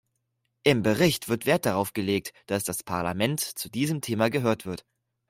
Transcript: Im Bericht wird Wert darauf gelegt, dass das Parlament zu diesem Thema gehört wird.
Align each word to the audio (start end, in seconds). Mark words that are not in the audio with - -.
Im 0.63 0.81
Bericht 0.81 1.29
wird 1.29 1.45
Wert 1.45 1.67
darauf 1.67 1.93
gelegt, 1.93 2.33
dass 2.47 2.63
das 2.63 2.81
Parlament 2.81 3.39
zu 3.39 3.69
diesem 3.69 4.01
Thema 4.01 4.31
gehört 4.31 4.65
wird. 4.65 4.83